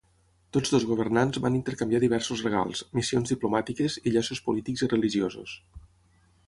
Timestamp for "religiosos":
4.97-5.57